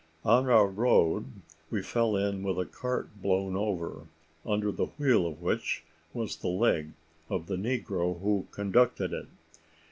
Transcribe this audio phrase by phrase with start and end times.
[0.25, 1.25] On our road
[1.69, 4.07] we fell in with a cart blown over,
[4.43, 6.93] under the wheel of which was the leg
[7.29, 9.27] of the negro who conducted it.